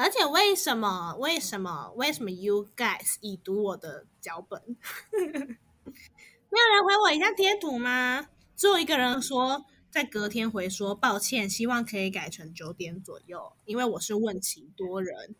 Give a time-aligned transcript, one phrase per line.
[0.00, 1.14] 而且为什么？
[1.18, 1.92] 为什么？
[1.94, 4.62] 为什么 you guys 已读我的脚本？
[5.12, 8.28] 没有人回我一下贴图吗？
[8.56, 15.36] 只有一个人说，在隔天回说抱歉，希望可以改成九点左右，因为我是问题多人。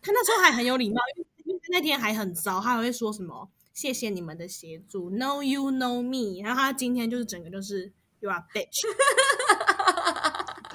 [0.00, 1.00] 他那时候还很有礼貌，
[1.44, 6.42] 因为那天还很糟，他还会说什么谢谢你们的协助，know you know me。
[6.42, 8.80] 然后他今天就是整个就是 you are bitch。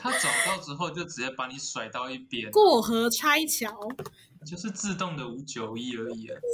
[0.09, 3.69] 他找到之后就直接把你甩到一边，过河拆桥，
[4.45, 6.37] 就是自动的五九一而已啊。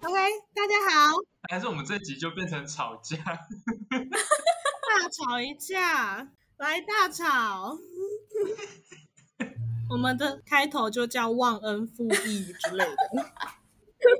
[0.00, 0.18] OK，
[0.56, 1.14] 大家好，
[1.48, 3.16] 还是我们这集就变成吵架？
[3.94, 6.26] 大吵一架，
[6.58, 7.78] 来大吵。
[9.92, 12.96] 我们的开头就叫忘恩负义之类的。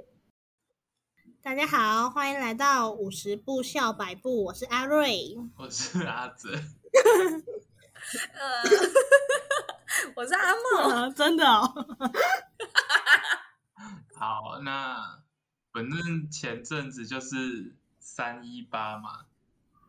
[1.40, 6.60] 大家好，欢迎来到五十步笑百步，我是阿瑞，我是阿泽，呃，
[10.14, 11.72] 我是阿梦， 真的哦。
[14.14, 15.22] 好，那
[15.72, 19.24] 反正前阵子就是三一八嘛，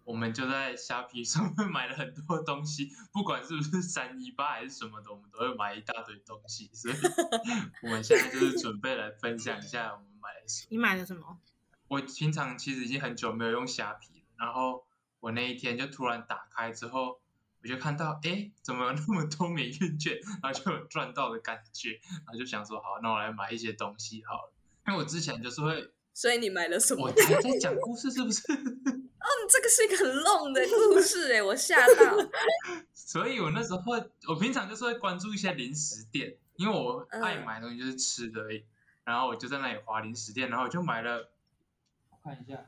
[0.05, 6.95] 我们就在虾皮 上面买了很多东西，不管是不是三一八还是什么的，我们都会买一大堆东西，所以
[7.83, 10.67] 我们现在就是准备来分享一下我们买了什么。
[10.69, 11.39] 你买了什么？
[11.87, 14.85] 我平常其实已经很久没有用虾皮了，然后
[15.19, 17.19] 我那一天就突然打开之后，
[17.61, 24.53] 我就看到，哎，怎么有那么多免运券，然后就有赚到的感觉，然后就想说，好，那我来买一些东西好了。
[24.87, 27.03] 因为我之前就是会，所以你买了什么？
[27.03, 28.41] 我还在讲故事是不是？
[29.23, 32.17] 哦，这个是一个很 long 的故事哎，我吓到。
[32.93, 33.81] 所以我那时候，
[34.27, 38.65] 我平常就是会关注一些零食店，因为我爱买东西就是吃的而已。
[39.05, 41.29] 然后我就在那里划零食店，然后我就买了，
[42.09, 42.65] 我看一下，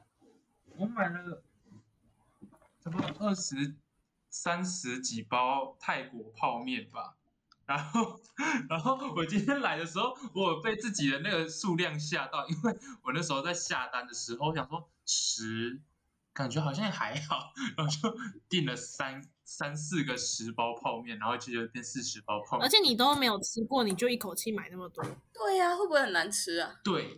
[0.78, 1.42] 我买了
[2.84, 3.76] 差不多二十
[4.30, 7.16] 三十几包泰国泡面吧。
[7.66, 8.20] 然后，
[8.70, 15.82] 然后我今天来的时候，我被自己的那个数量吓到，因为我那时候在下单的时候，我想说十，
[16.36, 18.14] 感觉好像还好，然后就
[18.50, 22.66] 订了三三四个十包泡面，然后就变四十包泡面。
[22.66, 25.02] 而且你都没有吃过，你就一口气买那么多？
[25.34, 26.76] 对呀，会不会很难吃啊？
[26.84, 27.16] 对，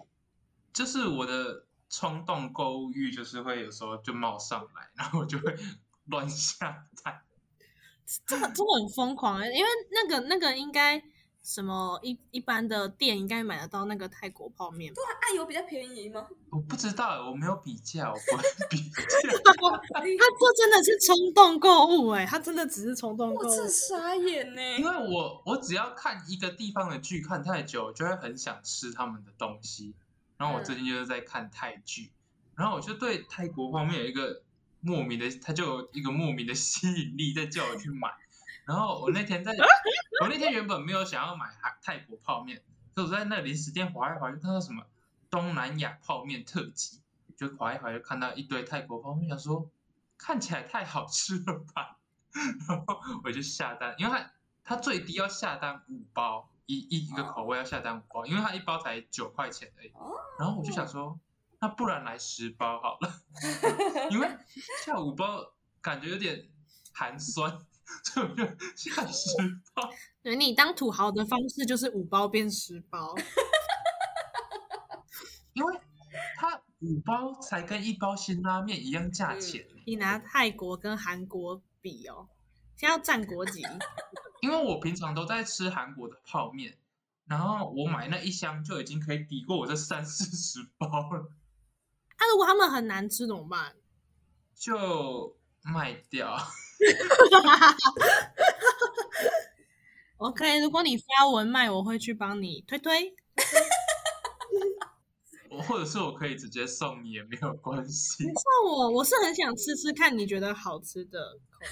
[0.72, 5.56] 就是我的冲动购物欲，就是会有时候就冒上来，然后我就会
[6.06, 7.20] 乱下单。
[8.28, 11.04] 真的真的很疯狂哎，因为那个那个应该
[11.48, 14.96] 什么一一般的店应该买得到那个泰国泡面吧？
[14.96, 16.28] 对啊，爱有比较便宜吗？
[16.50, 19.30] 我不知道，我没有比较，我不会比 价。
[19.32, 23.50] 他这真的是冲动购物哎，他真的只是冲动购物。
[23.50, 29.96] 我这傻眼呢，因为我我只要看一个地方的剧看太久，就会很想吃他们的东西。
[30.36, 32.12] 然后我最近就是在看泰剧，
[32.56, 34.44] 然后我就对泰国泡面有一个。
[34.80, 38.10] 莫名的，他就有一个莫名的吸引力在叫我去买。
[38.68, 39.52] 然后我那天在，
[40.22, 42.62] 我那天原本没有想要买泰泰国泡面，
[42.94, 44.86] 可我在那零食店划一划，就看到什么
[45.30, 47.02] 东南亚泡面特辑，
[47.38, 49.70] 就划一划就看到一堆泰国泡面，想说
[50.18, 51.98] 看起来太好吃了吧，
[52.68, 54.32] 然后我就下单，因为它
[54.64, 59.92] 它最低要下单五包，一一一个口味要下单五包，因为它一包才九块钱而已。
[60.38, 61.20] 然后我就想说。
[61.60, 63.12] 那不然来十包好了，
[64.12, 64.30] 因为
[64.86, 66.48] 下五包感觉有点
[66.94, 67.52] 寒酸，
[68.04, 68.44] 所以我就
[68.76, 69.32] 下十
[69.74, 69.90] 包。
[70.24, 73.16] 对你当土豪的方式就是五包变十包，
[75.54, 75.80] 因为
[76.36, 79.66] 它五包才跟一包辛拉面一样价钱。
[79.86, 82.28] 你拿泰国跟韩国比哦，
[82.76, 83.64] 现在要占国籍。
[84.42, 86.78] 因为我平常都在吃韩国的泡面，
[87.26, 91.32] 然后我买那一箱就已经可以抵过我这三四十包了。
[92.20, 93.76] 那如果他们很难吃怎么办？
[94.54, 95.36] 就
[95.74, 96.38] 卖掉。
[100.18, 103.14] OK，如果你发文卖，我会去帮你推推。
[105.50, 108.24] 我 或者是我可以直接送你也没有关系。
[108.24, 108.34] 送
[108.72, 111.20] 我，我是很想吃吃看你觉得好吃的
[111.52, 111.68] 口味。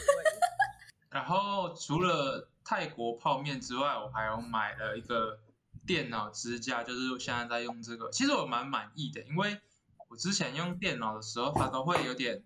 [1.10, 5.40] 然后除了泰国泡面之外，我还有买了一个
[5.88, 9.60] 电脑支架，就是现在在用这个，其实我蛮满意的，因为。
[10.08, 12.44] 我之前用电脑的时候，它都会有点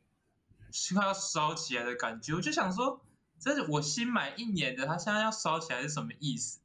[0.95, 2.33] 快要烧起来的感觉。
[2.33, 3.01] 我就想说，
[3.39, 6.59] 这是我新买一年的，它现在要烧起来是什么意思？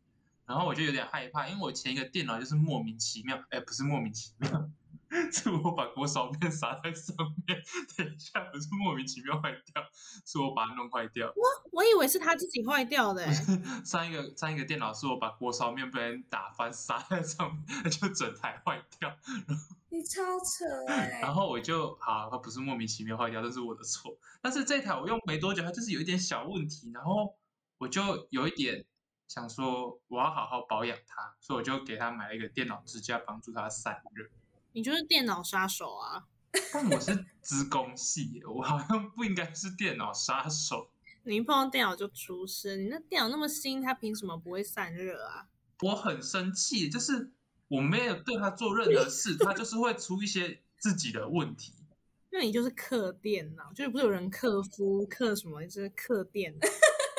[0.47, 4.69] 然后我就有点害怕，因为我前一个电脑就是莫名其妙，哎，不是莫名其妙，
[5.33, 7.17] 是我把锅烧面撒在上
[7.47, 7.63] 面，
[7.97, 9.83] 等一下不是莫名其妙坏掉，
[10.25, 11.33] 是我把它弄坏掉。
[11.73, 13.33] 我以为是他自己坏掉的、欸，
[13.85, 19.17] 上一个上一个电脑是我把锅烧面被人打翻撒在上面，就整台坏掉。
[19.91, 24.17] 你超扯哎、然后我就好，它不是莫名其妙坏掉，这是我的错。
[24.43, 27.37] 但是这台我用没多久，它就是有一点小问题，然后
[27.79, 28.85] 我就有一点
[29.29, 34.29] 想说我要好好保养它，所以我就给他买了一个电脑支架，帮助它散热。
[34.75, 36.25] 你就是电脑杀手啊！
[36.73, 40.91] 但我是资工系，我好像不应该是电脑杀手。
[41.23, 45.47] 你一碰到电脑就出事，你那电脑那么新，它凭什么不会散热啊？
[45.83, 47.31] 我很生气，就是
[47.69, 51.73] 我没有对它做任何事，它就是会出一些自己的问题。
[52.31, 56.69] 那你就是克电脑，就是不是有人克夫克什么，就是克电脑，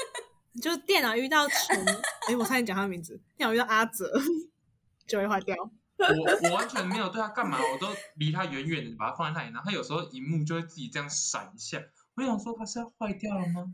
[0.62, 1.86] 就是电脑遇到陈，
[2.28, 4.12] 哎，我差点讲他的名字，电脑遇到阿泽
[5.08, 5.56] 就会坏掉。
[6.00, 9.53] 我我完全没有对他干嘛，我都离他远远的，把他放在那里。
[9.53, 11.81] 然后他有时候荧幕就会自己这样闪一下，
[12.15, 13.74] 我想说他是要坏掉了吗？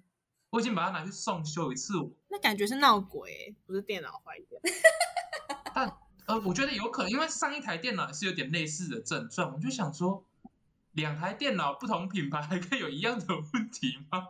[0.51, 1.93] 我已经把它拿去送修一次，
[2.29, 4.59] 那感觉是闹鬼、欸，不是电脑坏掉。
[5.73, 5.97] 但
[6.27, 10.25] 呃，我觉得有可能，因为上一台电脑也是有点类似的症状，我就想说，
[10.91, 14.27] 两台电脑不同品牌还可以有一样的问题吗？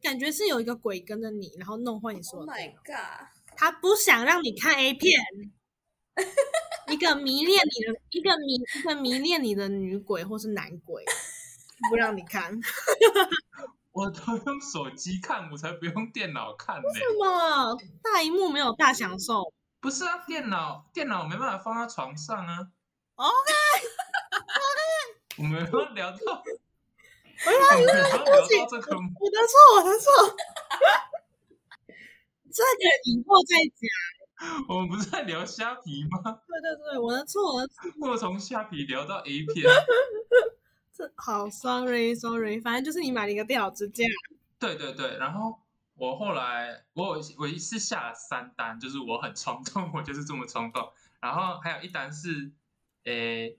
[0.00, 2.74] 感觉是有一个鬼跟着你，然后弄坏你所 Oh 有 my。
[2.84, 3.26] god！
[3.56, 5.18] 他不想让你看 A 片，
[6.88, 11.04] 一个迷恋你的，一个迷一个迷恋你的女鬼或是男鬼，
[11.90, 12.60] 不让你看。
[13.92, 19.52] 我都用手机看，我才不用电脑看呢、什么大荧幕没有大享受？
[19.80, 22.68] 不是啊，电脑电脑没办法放在床上啊。
[23.16, 23.52] OK
[25.38, 26.42] 我们要聊到，
[27.46, 30.36] 我要聊到这个，我的错，我的错。
[32.52, 34.23] 这个以后再讲。
[34.68, 36.18] 我们不是在聊虾皮吗？
[36.48, 37.82] 对对对，我的错，我的错。
[38.08, 39.70] 我从虾皮聊到 A 片。
[40.92, 44.04] 这好，sorry sorry，反正就是你买了一个电脑支架。
[44.58, 45.58] 对对对，然后
[45.96, 50.92] 我后来我有我一次下了三单，就是我很冲动，我就是这么冲动。
[51.20, 52.52] 然后还有一单是，
[53.04, 53.58] 诶，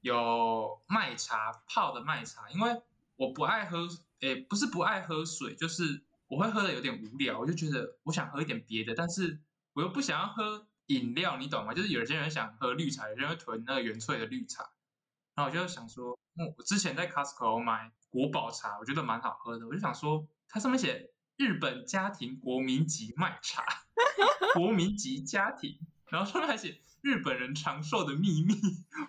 [0.00, 2.82] 有麦茶泡的麦茶，因为
[3.16, 3.86] 我不爱喝，
[4.20, 9.40] 诶，不是不爱喝水，就是我会喝的有点无聊，我就觉得我想喝一点别的，但是
[9.76, 11.74] 我又不想要喝饮料，你懂吗？
[11.74, 14.70] 就是有些人想喝绿茶，有些人会囤那个原萃的绿茶，
[15.34, 23.62] 然后我就想说，嗯，我之前在 Costco 买国宝茶，我觉得蛮好喝的，我就想说，它上面写日本家庭国民级麦茶，
[24.56, 28.54] 国民级家庭，然后上面还写日本人长寿的秘密，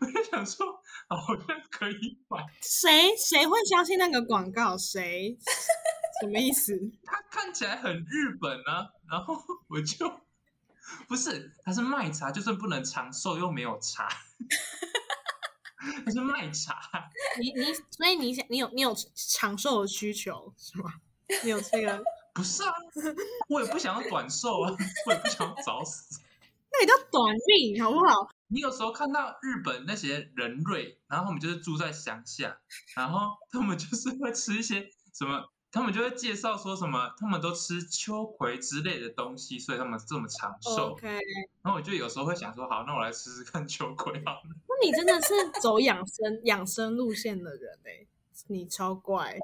[0.02, 2.46] 我就想说，好像可以买。
[2.62, 4.78] 谁谁会相信那个广告？
[4.78, 5.38] 谁？
[6.20, 6.74] 什么意思？
[7.06, 10.12] 它看起来很日本啊，然后我就
[11.08, 14.08] 不是，它是麦茶，就算不能长寿又没有茶，
[16.06, 16.80] 它是麦茶。
[17.40, 20.94] 你你，所以你想你有你有长寿的需求是吗？
[21.44, 22.04] 你有这个？
[22.34, 22.72] 不是啊，
[23.50, 24.72] 我也不想要短寿啊，
[25.08, 26.22] 我也不想要早死。
[26.70, 28.30] 那也叫短命好不好？
[28.48, 32.60] 你有时候看到日本那些人瑞，然后他们就是住在乡下，
[32.96, 40.94] 然后他们就是会吃一些什么，他们就会介绍说什么，他们都吃秋葵之类的东西，所以他们这么长寿。
[40.94, 41.08] OK，
[41.62, 44.42] 然后我就有时候会想说，好，那我来试试看秋葵好了。
[44.68, 48.08] 那你真的是走养生 养生路线的人哎、
[48.48, 49.38] 你超怪。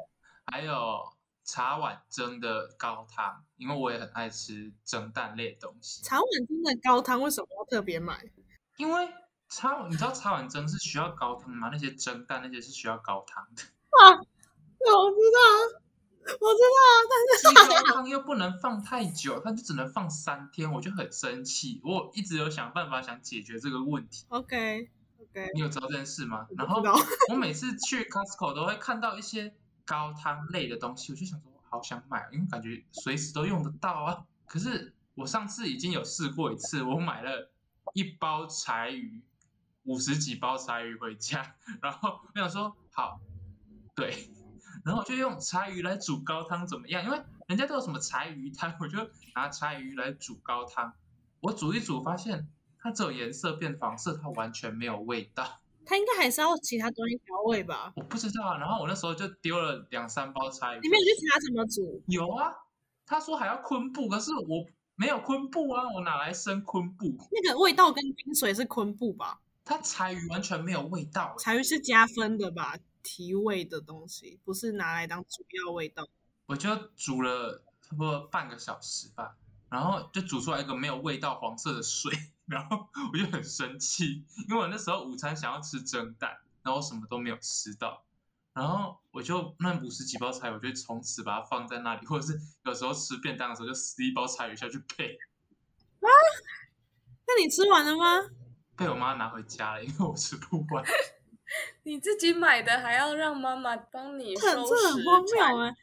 [0.47, 1.03] 还有
[1.43, 6.01] 茶碗蒸的高汤，因为我也很爱吃蒸蛋类的东西。
[6.03, 8.19] 茶碗蒸的高汤为什么要特别买？
[8.77, 9.07] 因为
[9.49, 11.69] 茶碗，你知道茶碗蒸是需要高汤吗？
[11.71, 13.61] 那些蒸蛋那些是需要高汤的。
[13.61, 14.15] 啊，
[14.79, 15.82] 对，我知道，我
[16.23, 21.81] 知道，但是这个汤又不能放太久，它就只能放三天，我就很生气。
[21.83, 24.25] 我一直有想办法想解决这个问题。
[24.29, 24.89] OK
[25.19, 26.47] OK，你有知道这件事吗？
[26.57, 26.81] 然后。
[27.29, 34.25] 我每次去 Costco 都会看到一些高汤类的东西，我就想说好想买，因为感觉随时都用得到啊。
[34.45, 37.49] 可是我上次已经有试过一次，我买了
[37.93, 39.21] 一包柴鱼，
[39.85, 43.19] 五十几包柴鱼回家，然后我想说好，
[43.95, 44.29] 对，
[44.83, 47.03] 然后我就用柴鱼来煮高汤怎么样？
[47.03, 48.97] 因为人家都有什么柴鱼汤，我就
[49.35, 50.93] 拿柴鱼来煮高汤。
[51.39, 52.47] 我煮一煮发现
[52.79, 55.59] 它只有颜色变黄色，它完全没有味道。
[55.85, 57.91] 它应该还是要其他东西调味吧？
[57.95, 60.79] 我不知道啊，然后我那时候就丢了两三包柴鱼。
[60.81, 62.01] 你没有去查怎么煮？
[62.07, 62.53] 有啊，
[63.05, 67.17] 他说还要昆布，可是我没有昆布啊，我哪来生昆布？
[67.31, 69.39] 那个味道跟冰水是昆布吧？
[69.65, 72.77] 它柴鱼完全没有味道欸，柴鱼是加分的吧？
[73.03, 76.07] 提味的东西，不是拿来当主要味道。
[76.45, 79.35] 我就煮了差不多半个小时吧，
[79.69, 82.11] 然后就煮出来一个没有味道黄色的水，
[82.47, 88.03] 然后我就很生气，因为我那时候午餐想要吃蒸蛋，然后什么都没有吃到，
[88.53, 95.17] 然后我就那五十几包柴鱼，我就从此把它放在那里，或者是有时候吃便当的时候就撕一包柴鱼下去配，
[96.01, 98.29] 那你吃完了吗？
[98.75, 100.83] 被我妈拿回家了，因为我吃不完。
[101.83, 105.75] 你自己买的还要让妈妈帮你这很收这很荒谬柴哎、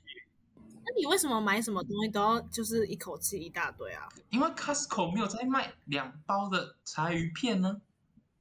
[0.84, 4.08] 那你为什么买什么东西都要就是一口气一大堆啊？
[4.30, 7.80] 因为 Costco 没有在卖两包的柴鱼片呢。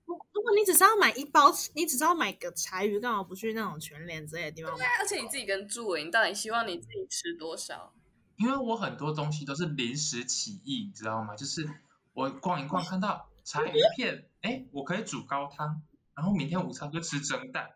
[0.05, 4.85] 如如果你只是要买一包，你只是要买个柴鱼，干嘛不去那种全联之类的地方买？
[4.99, 7.93] 而且你自己跟住诶，你到底希望你自己吃多少？
[8.37, 11.35] 因为我很多东西都是临时起意，你知道吗？
[11.35, 11.69] 就是
[12.13, 15.81] 我逛一逛看到柴鱼片，哎，我可以煮高汤，
[16.19, 17.69] 然后明天午餐就吃蒸蛋。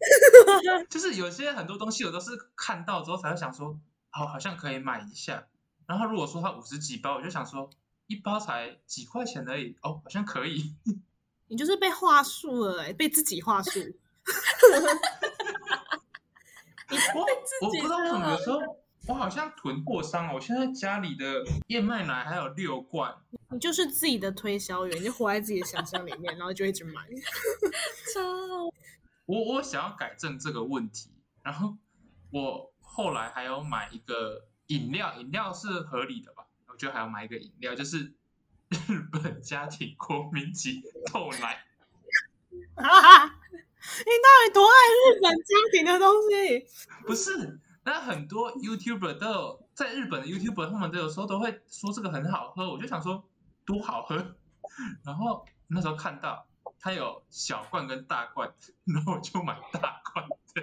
[0.88, 3.78] 就是有些很多东西我都是看到之后才会想说，
[4.08, 5.48] 好，好像可以买一下。
[5.84, 7.68] 然后如果说它五十几包，我就想说
[8.06, 10.74] 一包才几块钱而已，哦，好像可以。
[11.48, 13.78] 你就是被话术了、欸，被自己话术。
[17.14, 17.20] 我
[17.60, 18.58] 我不知道为什么时候
[19.06, 23.14] 我好像囤货商哦，我现在家里的燕麦奶还有六罐，
[23.50, 27.02] 你就是自己的推销员，你就活在自己的想象里面，然后就一直买。
[28.14, 28.20] 超
[29.26, 31.10] 我我想要改正这个问题，
[31.42, 31.76] 然后
[32.30, 36.44] 我后来还有买一个饮料，饮料是合理的吧？
[36.68, 38.12] 我觉得还要买一个饮料，就是
[38.68, 41.64] 日本家庭国民级豆奶。
[42.76, 44.72] 哈哈，你到底多爱
[45.12, 46.66] 日本家庭的东西？
[47.06, 53.24] 不是，那很多 YouTuber 都有在日本的 YouTuber，他们都有时候都会说这个很好喝，我就想说
[53.64, 54.16] 多好喝，
[55.04, 56.46] 然后那时候看到
[56.78, 58.52] 它有小罐跟大罐，
[58.84, 60.62] 然后我就买大罐的，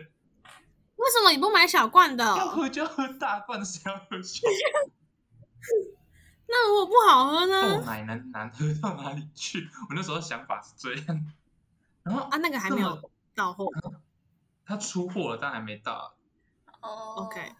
[0.95, 2.23] 为什么你不买小罐的？
[2.23, 4.91] 要喝就喝大罐，谁要喝小罐？
[6.49, 7.81] 那如果不好喝豆呢？
[7.85, 9.69] 奶能难喝到哪里去？
[9.89, 11.33] 我那时候想法是这样，
[12.03, 13.67] 然后啊，那个还没有到货。
[14.65, 16.16] 它出货了，但还没到，
[16.81, 17.53] 哦 OK，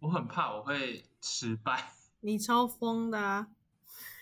[0.00, 1.92] 我很怕我会失败。
[2.20, 3.48] 你超疯的啊！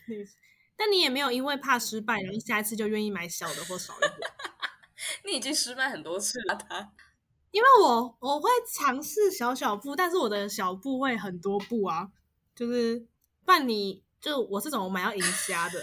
[0.07, 0.16] 你，
[0.76, 4.12] 但你也没有因为怕失败，然后下一次就愿意买小的或少一点。
[5.25, 6.92] 你已经失败很多次了，他
[7.50, 12.11] 因为我我会尝试小小步，但是我的小步会很多步啊，
[12.54, 13.07] 就是
[13.45, 15.83] 但你就我这种我买要银虾的，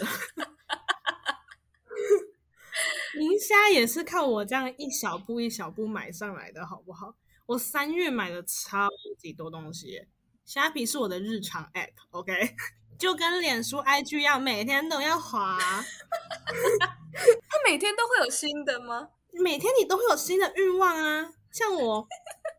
[3.20, 7.14] 银虾也是靠我这样一小步一小步买上来的，好不好？
[7.46, 8.88] 我三月买了超
[9.18, 10.08] 级多东西耶，
[10.44, 12.32] 虾皮是我的日常 app，OK，
[12.98, 19.08] 就跟脸书、IG 一样，每天都要滑， 它每天都会有新的吗？
[19.42, 21.32] 每天你都会有新的欲望啊。
[21.52, 22.06] 像我，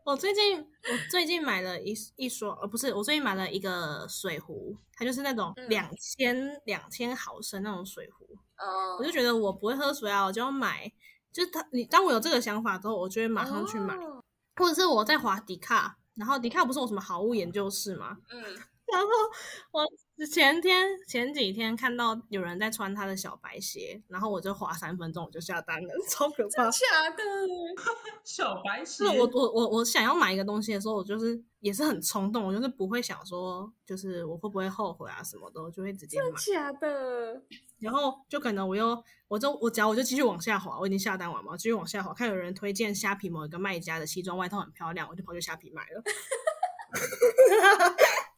[0.06, 8.26] 我最近我最近买了一一双，呃，不是，我最近买了一个水壶，它就是那种嗯两千两千毫升那种水壶。
[8.58, 10.92] 哦我就觉得我不会喝水啊，我就要买。
[11.32, 14.24] 就是他，你当我有这个想法之后，我就会马上去买，哦
[14.58, 18.18] 或者是我在滑迪卡，然后迪卡不是有什么好物研究室吗？
[18.32, 18.42] 嗯，
[18.92, 19.08] 然后
[19.72, 19.86] 我
[20.26, 26.64] 前天前几天看到有人在穿他的小白鞋，然后我就滑三分钟我就下单了， 超可怕。
[26.72, 27.24] 假的，
[28.26, 36.32] 小白鞋是，我我我我想要买一个东西的时候，我就是也是很冲动，我就是不会想说，就是我会不会后悔啊什么的，我就会直接买。
[36.54, 37.42] 假的，
[37.80, 46.02] 然后就可能我又我就我只要我就继续往下滑，我已经下单完嘛，我继续往下滑，看有人推荐虾皮某一个卖家的西装外套很漂亮，我就跑去虾皮买了。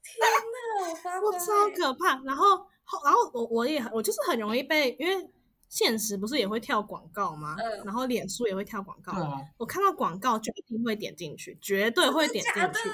[0.04, 0.20] 天
[1.04, 2.20] 哪我超可怕。
[2.24, 5.30] 然后后然后我我也我就是很容易被，因为
[5.70, 7.56] 现实不是也会跳广告吗？
[7.60, 9.14] 嗯然后脸书也会跳广告，
[9.58, 12.90] 我看到广告就一定会点进去，绝对会点进去。，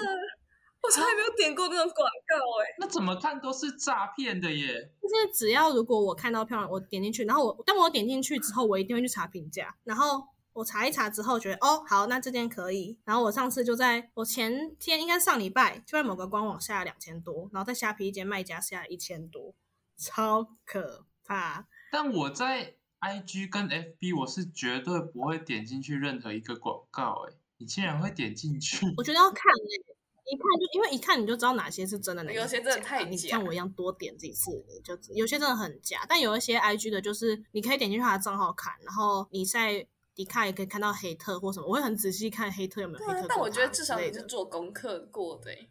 [0.85, 4.91] 我从来没有点过那种广告哎、那怎么看都是诈骗的耶。
[5.01, 10.23] 就是只要如果我看到漂亮，我点进去，然后我当我点进去之后，我一定会去查评价，然后
[10.53, 12.97] 我查一查之后觉得哦好，那这件可以。
[13.03, 19.53] 然后我上次就在我前天应该上礼拜就在某个官网下了两千多，然后在虾皮一间卖家下了一千多，
[19.97, 21.67] 超可怕。
[21.91, 28.85] 但我在 IG 跟 FB 我是绝对不会点进去任何一个广告，哎，你竟然会点进去？
[28.97, 29.94] 我觉得要看、欸，
[30.27, 45.69] 一看就因为一看你就知道哪些是真的，哪有些真的太你假像我一样多点几次，你就有些真的很假，但有一些 IG 的，就是你可以点进去他的账号看，然后你在迪卡也可以看到黑特或什么，我会很仔细看黑特有没有黑特但我觉得至少你是做功课过的、欸。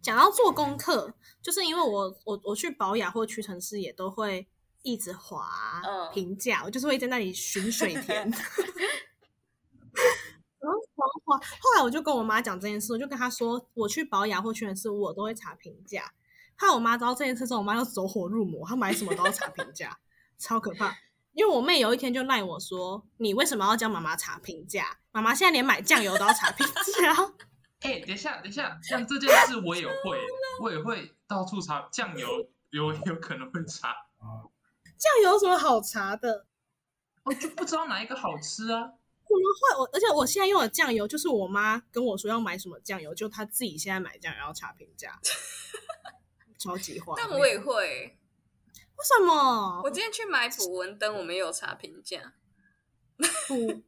[0.00, 4.46] 讲到做功课，就是因为我我我去保雅或屈臣氏也都会
[4.82, 8.30] 一直滑嗯评价，我就是会在那里寻水田。
[11.24, 16.12] 然后来我就跟我妈讲这件事，我就跟她说，我去保养或屈臣氏，我都会查评价。
[16.56, 19.98] 后来我妈知道这件事之后，我妈就走火入魔，她买什么都要查评价，
[20.38, 20.96] 超可怕。
[21.32, 24.98] 因为我妹有一天就赖我说：“你为什么要教妈妈查评价？
[25.12, 26.72] 妈妈现在连买酱油都要查评价。
[27.80, 30.20] 哎、等一下，等一下，像这件事我也会，
[30.60, 32.28] 我也会到处查酱油，
[32.70, 33.94] 有有可能会查，
[34.98, 36.46] 酱油有什么好查的？
[37.24, 38.92] 我就不知道哪一个好吃啊。
[39.32, 39.80] 怎么会？
[39.80, 45.18] 我而且我现在用的酱油就是我妈跟我说要买什么酱油，就她自己现在买酱油要查评价，
[46.58, 47.14] 超级坏。
[47.16, 48.18] 但我也会。
[48.94, 52.34] 为什么我今天去买捕蚊灯，我们也有查评价。
[53.48, 53.82] 补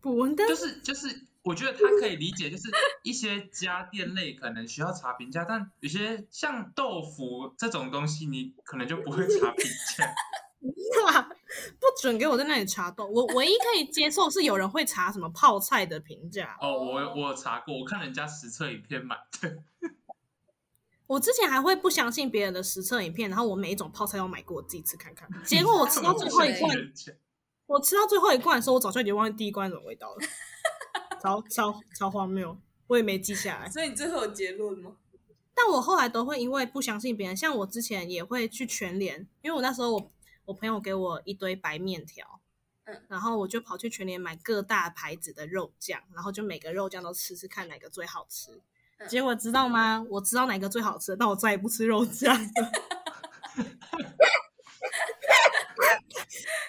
[0.00, 0.48] 补蚊灯？
[0.48, 2.70] 就是就是，我觉得他可以理解，就是
[3.02, 10.14] 一些家电类可能需要查评价，但有些像豆腐这种东西，你可能就不会查评价。
[11.78, 13.06] 不准给我在那里查豆。
[13.06, 16.56] 我唯一可以接受是有人会查什么泡菜的评价。
[16.60, 19.58] 哦，我我有查过，我看人家实测影片买的。
[21.06, 25.28] 我之前还会不相信别人的实测影片，然后我每一种泡菜都买过，我自己吃看看。
[25.44, 26.76] 结果我吃到最后一罐，
[27.66, 30.16] 我吃到最后一罐的时候，我早就已经忘记第一罐是什么味道了，
[31.22, 32.56] 超超超荒谬，
[32.86, 33.68] 我也没记下来。
[33.68, 34.96] 所以你最后有结论吗？
[35.54, 40.12] 但我后来都会因为不相信别人，像我之前也会去全联，因为我那时候我
[40.46, 42.40] 我朋友给我一堆白面条，
[42.84, 48.52] 嗯，然后我就跑去全联买各大牌子的肉酱，然后就每个肉酱都吃吃看哪个最好吃。
[48.52, 48.60] 嗯
[49.08, 50.06] 结果知道吗？
[50.08, 52.48] 我知道哪个最好吃，但我再也不吃肉酱了，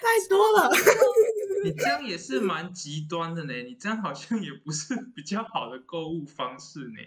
[0.02, 0.68] 太多了。
[1.64, 6.98] 你这样也是蛮极端的呢，你这样好像也不是比较好的购物方式呢。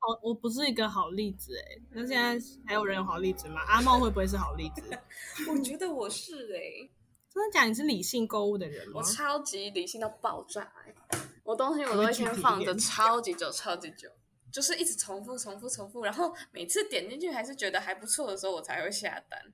[0.00, 3.60] 哦，我不是一个好例子哎，那现在还有人有好例子吗？
[3.68, 4.82] 阿茂会不会是好例子？
[5.50, 6.88] 我觉得我是哎、
[7.32, 7.64] 真的假？
[7.64, 9.02] 你是理性购物的人吗我？
[9.02, 10.94] 超级理性到爆炸、欸，
[11.44, 14.08] 我东西我都会先放着超级久、超级久，
[14.50, 19.52] 就是一直重复、重复、重复，然后每次点进去还是觉得还不错的时候，我才会下单。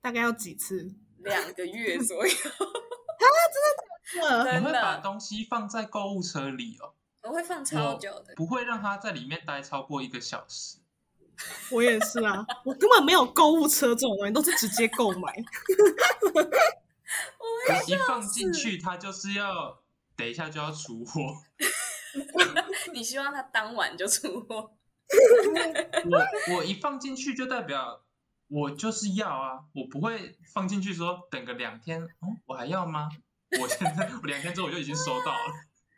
[0.00, 0.94] 大概要几次？
[1.18, 2.32] 两个月左右，
[4.22, 6.94] 啊真你会把的，东西放在购物车里哦，
[7.26, 8.34] 我会放超久的。
[8.36, 10.78] 不会让它在里面待超过一个小时。
[11.70, 15.34] 我也是啊，我根本没有购物车这种东西，都是直接购买。
[17.68, 19.82] 我一放进去，它就是要
[20.16, 21.20] 等一下就要出货。
[22.94, 24.72] 你希望它当晚就出货？
[26.10, 28.02] 我我一放进去就代表
[28.48, 33.10] 我就是要啊，我不会放进去说等个两天，哦，我还要吗？
[33.60, 35.52] 我现在我两天之后我就已经收到了。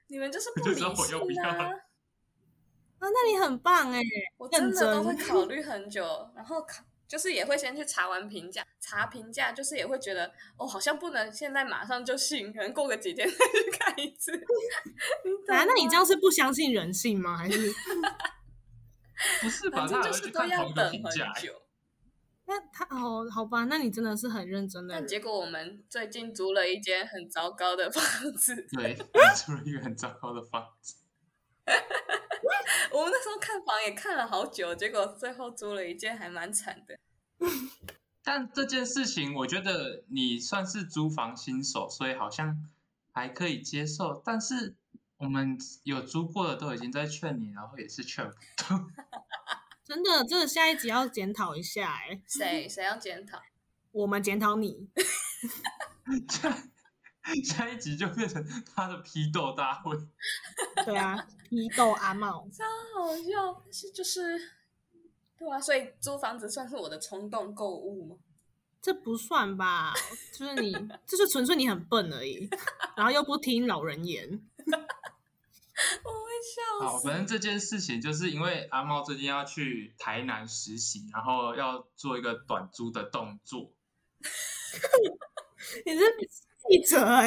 [0.09, 1.71] 你们 就是不理性啊！
[2.99, 4.01] 啊，那你很棒哎！
[4.37, 14.33] 我真的都会考虑很久， 然后考就是也会先去查完评价，查评价就是也会觉得哦，好像不能现在马上就信，可能过个几天再去看一次。
[15.49, 17.37] 啊，那你这样是不相信人性吗？
[17.39, 17.73] 还是
[19.41, 19.87] 不是吧？
[19.87, 21.03] 反正就是都要等很。
[21.41, 21.63] 久。
[22.49, 24.95] 那他哦，好吧，那你真的是很认真的。
[24.95, 28.97] 但结果我们最近租了一间很糟糕的房子，对，
[29.37, 30.97] 租了一个很糟糕的房子。
[32.91, 36.99] 我们那时候看房也看了好久，结果最后租了一间还蛮惨的。
[38.25, 42.67] 但这件事情，我觉得你算是租房新手，所以好像
[43.13, 44.23] 还可以接受。
[44.25, 44.75] 但是
[45.19, 48.91] 我们有租过的都已经在劝你，然后也是劝不动。
[49.89, 53.41] 真的，这个下一集要检讨一下哎，谁谁要检讨？
[53.91, 54.91] 我们检讨你。
[56.29, 56.69] 下
[57.43, 59.97] 下一集就变成他的批斗大会。
[60.85, 62.47] 对啊，批斗阿茂。
[62.53, 64.39] 超好笑，但是就是，
[65.39, 68.17] 对啊，所以租房子算是我的冲动购物吗？
[68.83, 69.95] 这不算吧？
[70.33, 70.73] 就是你，
[71.07, 72.49] 就是纯粹你很笨而已，
[72.95, 74.47] 然后又不听老人言。
[76.81, 83.73] 好，反正这件事情就是因为阿猫最近要去台南实习，然后要做一个短租的动作。
[85.85, 86.01] 你是
[86.69, 87.27] 记者哎、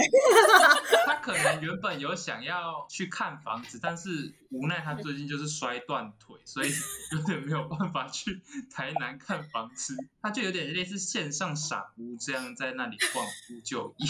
[1.05, 6.71] 他可能原本有想要去看房子，但是无奈他最近就是摔断腿，所以
[7.11, 9.95] 有点没有办法去台南看房子。
[10.21, 14.05] 他就有点类似线上傻屋这样，在那里逛屋就医。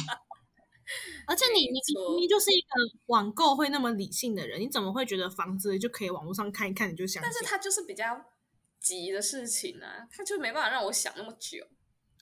[1.27, 2.67] 而且你你没错明明就是一个
[3.07, 7.21] 网购会那么理性的人，你怎么会觉得房子就可以网络上看一看你就想？
[7.23, 8.25] 但是他就是比较
[8.79, 11.65] 急的事情啊，他就没办法让我想那么久。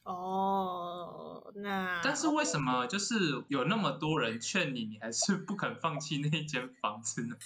[0.03, 7.35] 哦，那但是为什么就是有那么多人劝你，你还是不肯放弃那间房子呢？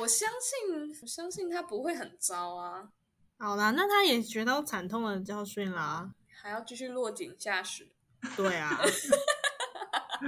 [0.00, 2.90] 我相信，我相信他不会很糟啊，
[3.38, 6.14] 好啦，那他也学到惨痛的教训啦。
[6.42, 7.88] 还要继续落井下石。
[8.36, 8.78] 对啊，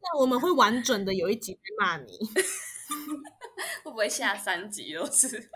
[0.00, 2.12] 那我们会完整的有一集来骂你。
[3.84, 5.50] 会不会下三集都是？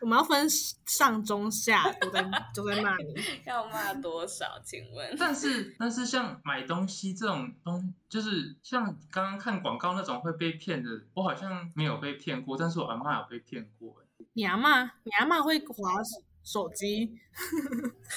[0.00, 3.14] 我们要分上中下，都在都在骂你。
[3.46, 4.60] 要骂多少？
[4.64, 5.16] 请问？
[5.18, 14.02] 但是但是像买东西这种东，就是像刚刚看广告那种会被骗的，我好像没有被骗过，但是我阿妈有被骗过。
[14.32, 16.02] 你阿妈，你阿妈会滑
[16.42, 17.18] 手机，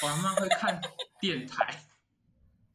[0.01, 0.81] 我阿妈会看
[1.19, 1.83] 电台，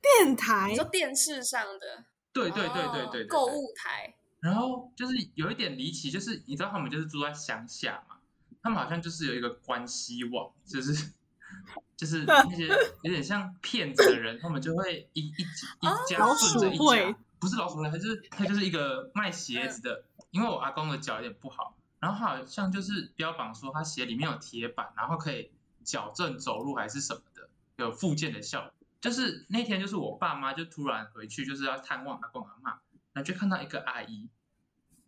[0.01, 2.05] 电台你说电视上的？
[2.33, 4.15] 对对对对对购物台。
[4.41, 8.17] 然后就是有一点离奇，就是你知道他们就是住在乡下嘛，
[8.63, 11.13] 他们好像就是有一个关系网，就是
[11.97, 12.67] 就是 那些
[13.03, 25.51] 有点像骗子的人，他们就会一一一家顺着一家，不是老鼠会，他就是他就是一个卖鞋子的，因为我阿公的脚有点不好，然后他好像就是标榜说他鞋里面有铁板，然后可以
[25.85, 28.73] 矫正走路还是什么的，有复健的效果。
[29.01, 32.71] 就是那天就是我爸妈就突然回去，就是要探望阿公阿妈，
[33.13, 34.29] 然后就看到一个阿姨，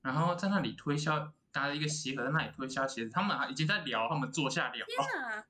[0.00, 4.87] 然后在那里推销，拿着一个鞋盒在那里推销鞋子，他们还已经在聊，他们坐下聊！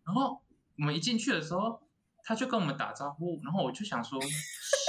[0.04, 0.42] 然后
[0.76, 1.80] 我们一进去的时候，
[2.24, 4.20] 他就跟我们打招呼，然后我就想说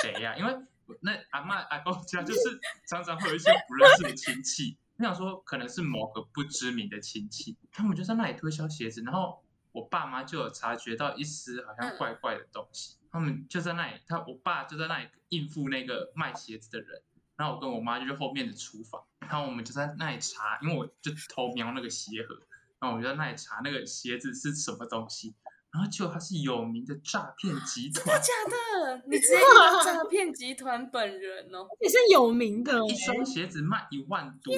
[0.01, 0.55] 谁呀、因为
[1.01, 17.01] 那阿妈阿公家就是常常会有一些不认识的亲戚，我想说可能是某个不知名的亲戚，他们就在那里推销鞋子，然后我爸妈就有察觉到一丝好像怪怪的东西，他们就在那里，他我爸就在那里应付那个卖鞋子的人。
[17.35, 22.39] 然后我跟我妈就去后面的厨房，然后我们就在那里查，因为我就偷瞄那个鞋盒，
[22.79, 25.33] 然后我就在那里查那个鞋子是什么东西，
[25.71, 29.03] 然后结果它是有名的诈骗集团，假的？
[29.07, 31.67] 你直接 遇到诈骗集团本人哦？
[31.79, 34.53] 也是有名的，一双鞋子卖一万多，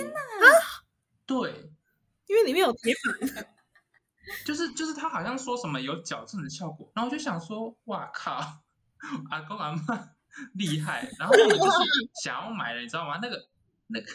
[1.25, 1.71] 对，
[2.27, 3.54] 因为里面有铁板。
[4.45, 8.61] 就是就是他好像说什么有矫正的效果，然后我就想说，哇靠，
[9.29, 10.09] 阿公阿妈
[10.53, 11.77] 厉害，然后我们就是
[12.23, 13.19] 想要买了，你知道吗？
[13.21, 13.47] 那个
[13.87, 14.07] 那个，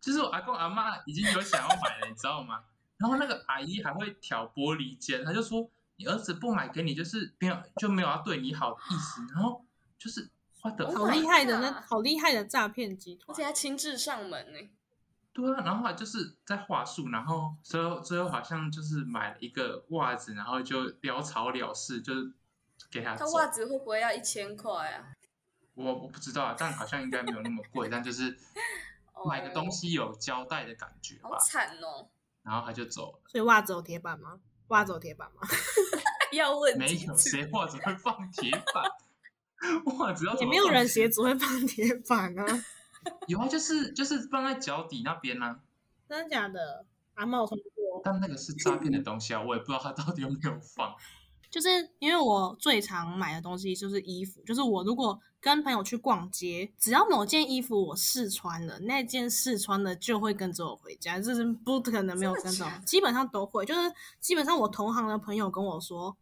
[0.00, 2.62] 就是我阿公阿妈已经有想要买了，你知道吗？
[2.96, 9.64] 然后那个阿姨还会挑拨离间，她就说你儿子不买给你，就是没有就没有要对你好的意思，然后
[9.98, 10.30] 就是
[10.60, 14.58] 花的 Oh 好厉害的那好厉害的诈骗集团而且，还亲自上门呢。
[15.32, 22.32] 对啊，然后他就是在话术，然后最后最后好像就是买了一个袜子，然后就潦草了事，就是
[22.90, 23.24] 给他走。
[23.24, 25.12] 他袜子会不会要一千块啊？
[25.74, 28.36] 我我不知道啊，但好像应该没有那么贵，但就是
[29.26, 31.38] 买个东西有交代的感觉好吧。
[31.38, 32.08] 惨哦！
[32.42, 34.40] 然后他就走了，所以袜子有铁板吗？
[34.68, 35.40] 袜子有铁板吗？
[36.32, 38.84] 要问没有谁袜子会放铁板，
[39.98, 42.64] 袜子要怎也没有人鞋子会放铁板啊，
[43.26, 45.58] 有啊，就是就是放在脚底那边呢、啊，
[46.08, 46.86] 真的假的？
[47.14, 50.94] 阿茂穿过，但那个是诈骗的东西啊，我也不知道他到底有没有放。
[51.50, 63.66] 就是因为我最常买的东西就是衣服，就是我如果跟朋友去逛街，只要某件衣服我试穿了，那件试穿的就会跟着我回家，这是不可能没有跟着我真的，基本上都会。
[63.66, 66.16] 就是基本上我同行的朋友跟我说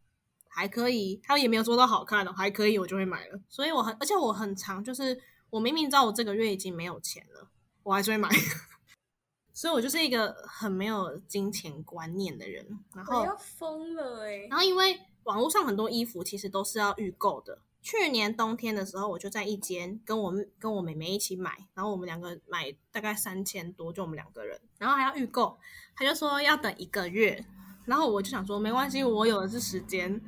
[0.49, 3.41] 还可以，他也没有说到好看的，还可以，我就会买了。
[3.49, 5.17] 所以我很，而且我很常就是
[5.51, 7.49] 我明明知道我这个月已经没有钱了，
[7.83, 8.29] 我还是会买。
[9.53, 14.47] 所以我就是一个很没有金钱观念的人，然后我要疯了哎！
[14.49, 17.59] 然后因为网络上很多衣服其实都是要预购的。
[17.83, 25.59] 去年冬天的时候，我就在一间跟我跟我妹妹一起买，然后我们两个买大概三千多，就我们两个人，然后还要预购，
[25.97, 27.45] 他就说要等一个月，
[27.87, 30.21] 然后我就想说没关系，我有的是时间，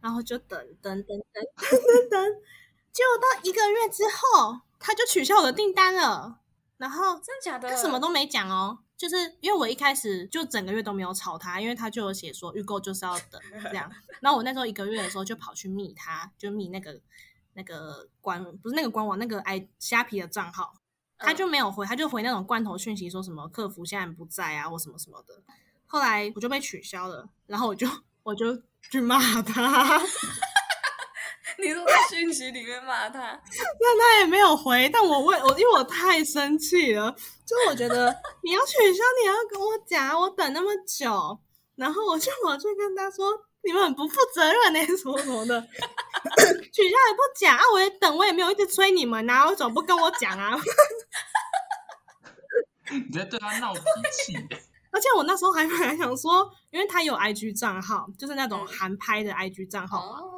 [0.00, 2.34] 然后就等等等等等等等，
[2.96, 6.38] 结果到一个月之后，他就取消我的订单了，
[6.78, 7.68] 然后真的假的？
[7.68, 13.92] 他什么都没讲哦，就是因为我一开始就整个月都没有吵他，因为他就有写说预购就是要等这样。
[14.20, 16.98] 然后我那时候一个月的时候就跑去密他，就密那个
[17.52, 20.72] 那个官不是那个官网那个 i 虾皮的账号，
[21.18, 25.42] 他就没有回，他就回那种罐头讯息说什么客服现在不在啊或什么什么的。
[25.86, 27.86] 后来我就被取消了，然后我就
[28.24, 28.58] 我就
[28.90, 30.00] 去骂他，
[31.58, 33.20] 你说在讯息里面骂他，
[33.80, 37.10] 那他也没有回，但我问我因为我太生气了，
[37.46, 38.14] 就我觉得
[38.44, 41.38] 你要取消，你要跟我讲，我等那么久，
[41.76, 45.60] 然后我就我去跟他说，你们很不负责任呢、 什么什么的，
[46.72, 50.58] 取消也不讲啊，我也等，我也没有一直催你们啊，为什么不跟我讲啊？
[52.90, 53.80] 你在对他闹脾
[54.12, 54.36] 气，
[54.92, 58.66] 而且我那时候还本来想说，因为他有 IG 账号，就是那种嗯。
[58.68, 60.35] 韩拍的 IG 账号嘛，哦，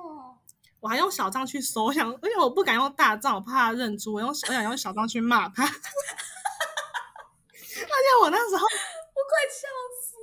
[0.81, 5.65] 我还用小账去搜，我想，而且我不敢用大账，我怕他认出，我用我想用小账去骂他。
[5.67, 5.71] 而
[7.81, 9.69] 且我那时候，我快笑
[10.01, 10.17] 死！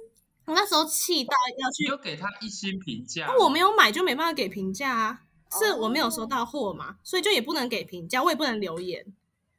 [0.46, 3.26] 我那时候气到要去，你有给他一星评价？
[3.28, 5.22] 那我没有买就没办法给评价啊，
[5.58, 9.06] 是哦我没有收到货嘛，所以就也不能给评价，我也不能留言，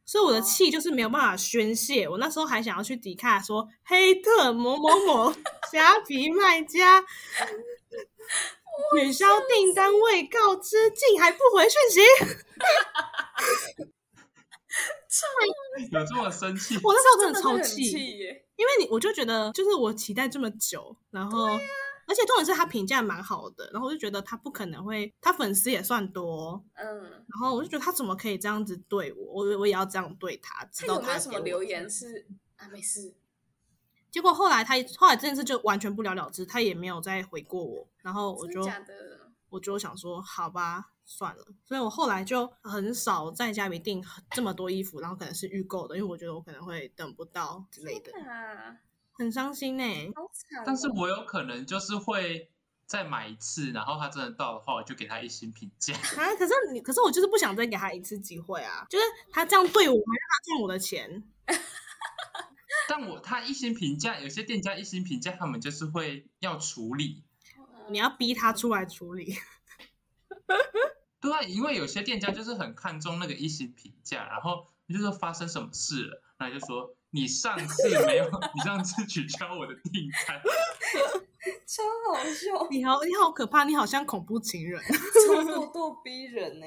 [0.04, 2.08] 所以我的气就是没有办法宣泄。
[2.08, 5.34] 我那时候还想要去迪卡说黑特某某某
[5.72, 7.04] 虾皮卖家
[8.98, 12.00] 取消订单未告知，竟还不回讯息。
[15.90, 16.78] 有这么生气？
[16.82, 17.90] 我那时候真的超气，
[18.56, 21.46] 因为你我就觉得，就是我期待这么久，然后、
[22.06, 32.68] 而且重点是他评价蛮好的，然后我就觉得他不可能会，他粉丝也算多，嗯，然后我就觉得他怎么可以这样子对我，我我也要这样对他，他直到有没有什么留言是啊？
[32.68, 33.14] 没事，
[34.16, 39.30] 结果后来他后来这件事就完全不了了之，他也没有再回过我，然后我就假的？
[39.50, 41.44] 我就想说，好吧，算了。
[41.66, 48.78] 所以我后来就很少在家里订这么多衣服，然后可能是预购的，因为我觉得我可能会等不到之类的，啊，
[49.12, 50.64] 很伤心呢、欸好惨哦！
[50.64, 52.50] 但是我有可能就是会
[52.86, 55.92] 再买一次，然后他真的到的话，我就给他一星评价。
[55.94, 58.86] 啊，可是你，可是我就是不想再给他一次机会啊！
[58.88, 61.22] 就是他这样对我，我还让他赚我的钱，
[62.88, 67.24] 但我他一星评价，有些店家一星评价，他们就是会要处理。
[67.90, 69.36] 你要逼他出来处理。
[71.20, 80.40] 对啊，因为有些店家就是很看重那个一星评价，然后你就说发生什么事了，然后就说你上次没有， 你上次取消我的订单，
[81.66, 84.80] 超好笑，你好，你好可怕，你好像恐怖情人。
[84.82, 86.66] 超咄咄逼人呢。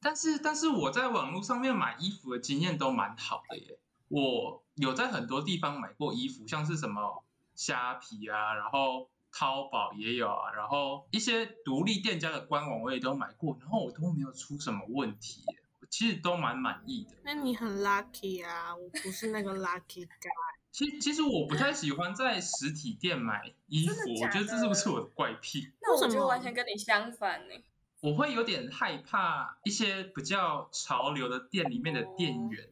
[0.00, 15.44] 但是但是我在网络上面买衣服的经验都蛮好的耶，我有在很多地方买过衣服，像是什么虾皮啊，然后淘宝也有啊，然后一些独立店家的官网我也都买过，然后我都没有出什么问题，
[15.80, 17.16] 我其实都蛮满意的。
[17.24, 20.30] 那你很 lucky 啊，我不是那个 lucky guy。
[20.72, 25.72] 其其实我不太喜欢在实体店买衣服，我觉得这是不是我的怪癖？
[25.82, 27.54] 那我为什么就完全跟你相反呢。
[28.00, 32.68] 我会有点害怕一些比较潮流的店里面的店员，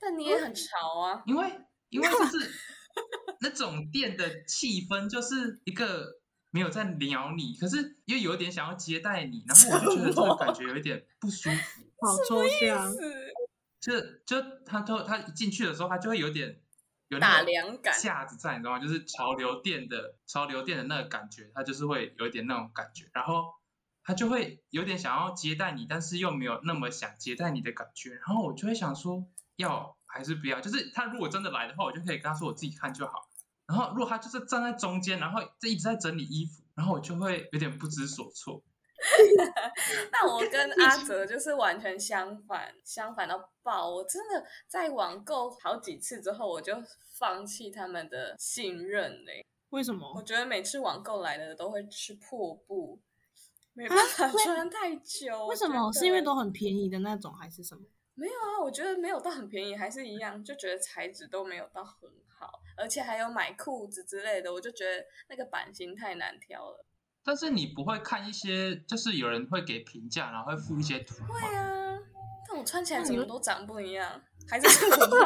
[0.00, 1.50] 但你也很潮啊，因为
[1.90, 2.50] 因为就是
[3.40, 6.18] 那种店的气氛就是一个
[6.50, 11.82] 没有在鸟你，可是又有点想要接待你，然后我就觉得这个感觉有一点不舒服。
[12.00, 12.92] 好抽象。
[12.92, 13.32] 是
[13.80, 16.60] 就就他都他一进去的时候，他就会有点
[17.08, 17.94] 有打那种量感。
[18.00, 18.78] 架子在，你知道吗？
[18.80, 23.44] 就是潮流店的潮流店的那个感觉，他就是会有一点那种感觉，然后
[24.02, 33.28] 他就会有点想要接待你，但是又没有那么想接待你的感觉，然后我就会想说要还是不要，就是他如果真的来的话，我就可以跟他说我自己看就好。
[33.66, 38.62] 然后如果他就是站在中间，然后这一直在整理衣服，然后我就会有点不知所措。
[40.10, 43.90] 那我跟 阿哲就是完全相反，相反到爆。
[43.90, 46.74] 我真的在网购好几次之后，我就
[47.18, 49.44] 放弃他们的信任嘞。
[49.68, 50.14] 我为什么？
[50.14, 52.98] 我觉得每次网购来的都会吃破布，
[53.74, 55.46] 没办法穿太久。
[55.48, 55.92] 为什么？
[55.92, 57.82] 是因为都很便宜的那种，还是什么？
[58.16, 58.58] 没有啊？
[58.64, 66.84] 我觉得没有到很便宜，还是一样，就觉得材质都没有到很好，而且还有买裤子之类的，我就觉得那个版型太难挑了。
[67.22, 71.28] 但是你不会看一些，就是有人会给评价，然后会附一些图吗？
[71.34, 71.98] 会啊，
[72.48, 75.16] 但我穿起来怎么都长不一样，还是是我不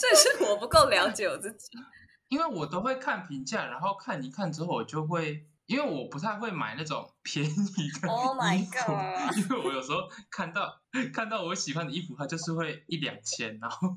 [0.00, 1.76] 这 是我不够了解我自己。
[2.28, 9.98] 因为我都会看评价，然后看一看之后，我就会，因为我不太会买那种 便宜的 Oh my 衣服 god 因为我有时候
[10.30, 10.80] 看到
[11.12, 13.96] 看到我喜欢的衣服，它就是会一两千，然后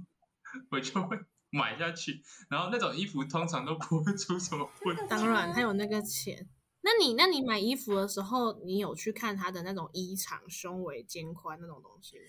[0.72, 1.18] 我就会
[1.50, 5.04] 买下去，然后那种衣服通常都不会出什么问题。
[5.10, 6.48] 当然，他有那个钱。
[6.82, 12.24] 那你，那你买衣服的时候，你有去看他的那种衣长、胸围、肩宽那种东西吗？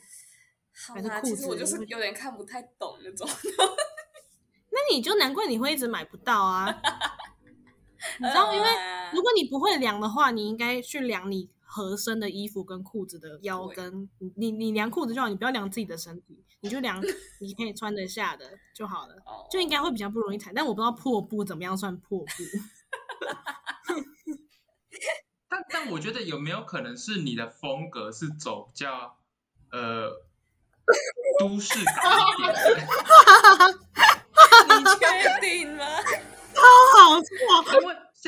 [0.88, 3.28] 好啦，还是裤子其实我就是有点看不太懂那种。
[4.70, 6.66] 那你就难怪你会一直买不到啊！
[8.20, 8.72] 你知道，因为为
[9.12, 17.00] 如果你不会量的话，你应该去量你合身的衣服跟裤子的腰跟你你你量裤子就好，你不要量自己的身体，你就量
[17.40, 20.52] 你可以穿得下的就好了，哦就应该会比较不容易踩。
[20.54, 22.26] 但我不知道破布怎么样算破布，
[25.48, 29.16] 但但我觉得有没有可能是你的风格是走比较
[29.70, 30.10] 呃
[31.40, 31.94] 都市感
[32.38, 32.54] 一点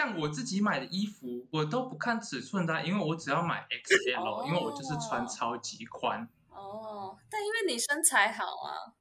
[0.00, 8.96] 像我自己买的衣服，我都不看尺寸的啊，因为我只要买 XL，、哦因为我就是穿超级宽，哦，但因为你身材好啊，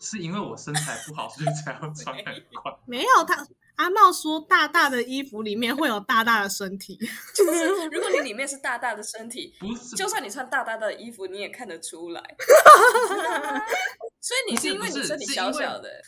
[0.00, 2.24] 是因为我身材不好，所以才要穿很
[2.54, 2.74] 宽。
[2.88, 6.98] 没有他，阿茂说大大的衣服里面会有大大的身体，
[7.36, 12.22] 就是如果你里面是大大的身体，不是，就算你穿大大的衣服，你也看得出来。
[14.22, 16.00] 所以你是因为你身体小小的，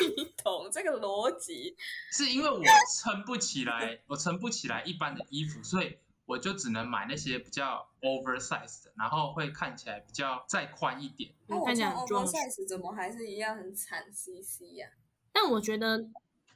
[0.00, 1.76] 你 懂这个逻辑？
[2.10, 2.62] 是因为我
[3.02, 11.34] 撑不起来，我撑不起来一般的衣服，所以我就只能买那些比较 oversize 的，然后会看起来比较再宽一点。
[11.46, 14.88] 那我穿 oversize 怎么还是一样很惨兮兮呀、
[15.32, 16.08] 但我觉得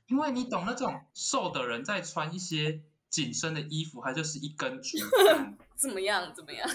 [0.09, 5.59] 因为你懂那种瘦的人在穿一些紧身的衣服，它就是一根竹竿。
[5.77, 6.33] 怎么样？
[6.35, 6.69] 怎么样？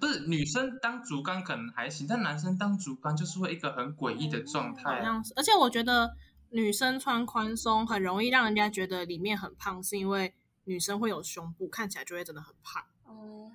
[0.00, 4.96] 不是女生当竹竿可能还行，但男生当竹竿就是会一个很诡异的状态啊。
[4.98, 6.16] 好像是，而且我觉得
[6.50, 12.82] 女生穿宽松很容易让人家觉得里面很胖，是因为女生会有胸部，看起来就会真的很胖。
[13.04, 13.52] 哦、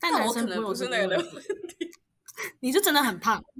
[0.00, 1.26] 但男生会有这不是那个的问
[1.68, 1.90] 题，
[2.58, 3.40] 你是真的很胖。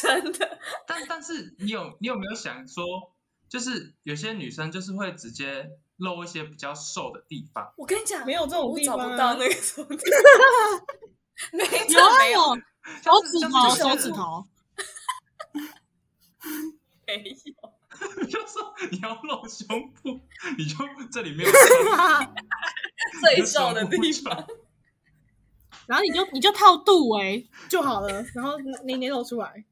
[0.00, 0.58] 真的。
[0.86, 2.84] 但但是你有你有没有想说，
[3.48, 10.04] 就是有些女生就是会直接露一些比较瘦的地方，我跟你讲，没有这种我地方啊找不到那个手机，
[11.52, 12.56] 没没啊有，
[13.02, 14.46] 手指头，手指头。
[17.06, 17.78] 没有。
[18.30, 20.20] 就说你要露胸部，
[20.56, 20.76] 你就
[21.10, 21.50] 这里没有。
[23.20, 24.46] 最瘦的地方，
[25.86, 29.64] 然后你就你就套肚围就好了，然后你你露出来。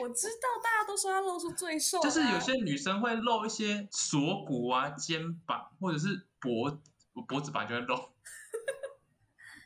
[0.00, 6.78] 我知道大家都说要露出最瘦、啊，就是有些女生会露一些锁骨啊、肩膀或者是脖
[7.26, 7.96] 脖子吧就会露。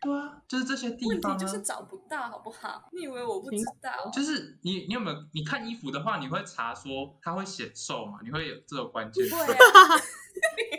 [0.03, 1.37] 对啊，就是这些地方、啊。
[1.37, 2.89] 题就是找不到，好不好？
[2.93, 4.11] 你以为我不知道？
[4.13, 8.19] 就是你，你有没有你看衣服的话，你会查说它会显瘦嘛？
[8.25, 9.31] 你会有这种关键字。
[9.31, 10.01] 对啊，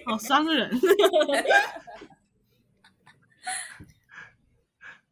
[0.08, 0.70] 好伤人。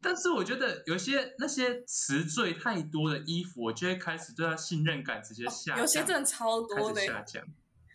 [0.02, 7.44] 但是我觉得有些那些词缀太多的衣服，我就会开始对他信任感直接下降，有些真的超多的，下降。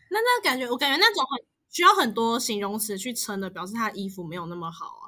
[0.08, 5.04] 那那感觉，我感觉那种很需要很多形容词去撑的，表示他的衣服没有那么好啊。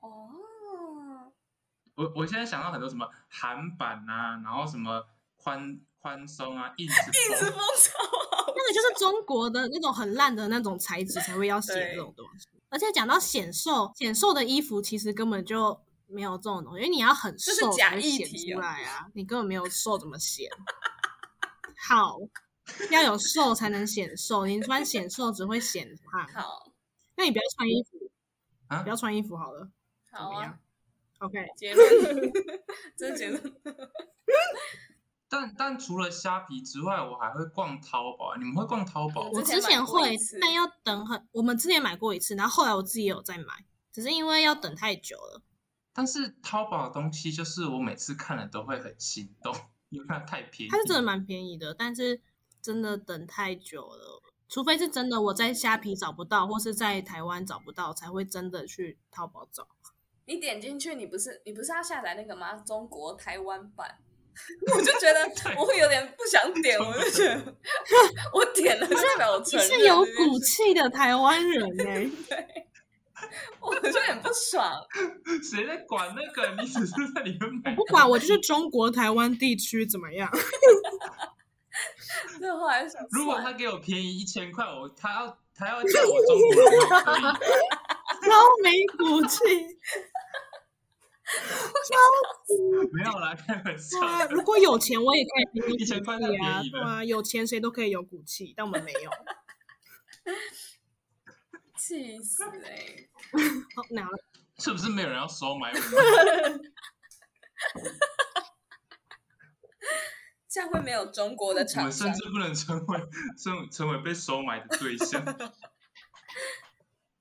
[0.00, 1.32] 哦，
[1.94, 5.02] 我我现在想到很多什么韩版啊，然后什么
[5.36, 7.98] 宽宽松啊，硬子风一直风超
[8.36, 12.46] 好，那个就是中国的那种很烂的那种材质才会要写这种东西。
[12.68, 15.80] 而且讲到显瘦，显瘦的衣服其实根本就
[16.14, 20.48] 没有这种东西，因为你要很瘦才显出来啊，你根本没有瘦怎么显？
[21.88, 22.16] 好，
[22.90, 26.26] 要有瘦才能显瘦，你穿显瘦只会显胖。
[26.28, 26.72] 好，
[27.16, 28.10] 那你不要穿衣服，
[28.68, 29.68] 啊不要穿衣服好了，
[30.10, 30.58] 怎好样
[31.18, 32.32] ，？OK，结论，
[32.96, 33.42] 这是结论。
[35.28, 38.36] 但但除了虾皮之外，我还会逛淘宝。
[38.36, 39.30] 你们会逛淘宝吗？
[39.32, 45.42] 我之之前会但要等很，我们之前买过一次，然后后来我自己也有在买，只是因为要等太久了。
[45.94, 49.54] 但是淘宝的东西，就是我每次看了都会很心动，
[49.90, 50.70] 因为它太便宜。
[50.70, 52.20] 它是真的蛮便宜的，但是
[52.60, 59.68] 真的等太久了，除非是真的我在虾皮找不到，或是在台湾找不到，才会真的去淘宝找。
[60.26, 62.54] 你点进去，你不是你不是要下载那个吗？
[62.54, 63.98] 中国台湾版，
[64.74, 65.20] 我就觉得
[65.58, 67.54] 我会有点不想 点，我就觉得
[68.32, 72.66] 我点了就代表我你承认是有骨气的台湾人哎、对，
[73.60, 74.72] 我就有点不爽。
[75.42, 76.54] 谁在管那个？
[76.62, 77.74] 你只是在里面买。
[77.74, 80.30] 不管我就是中国台湾地区怎么样，
[82.38, 87.32] 最后还是想如果他给我便宜一千块，我他要他要叫我中国。
[88.24, 88.30] 超
[88.62, 89.38] 没骨气。
[92.92, 93.98] 没有啦，开玩笑。
[94.30, 99.10] 如果有钱我也可以很有一千块太骨气啊，便宜了对啊，有钱谁都可以有骨气，但我们没有。
[101.86, 103.06] 气死哎、
[103.76, 104.18] 好， 哪了？
[104.56, 105.82] 是不是没有人要收买我们？
[110.48, 112.24] 这样会没有中国的我厂商们甚。
[112.24, 115.22] 至不能成为成成为被收买的对象。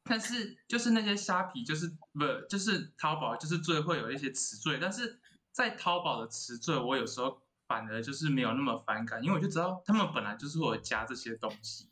[0.06, 5.20] 但是就是那些虾皮，就是不就是淘宝，就是最会有一些词缀，但是
[5.52, 11.90] 在淘宝的词缀，我有时候反而就是没有那么反感，因为我就知道他们本来就是会加这些东西，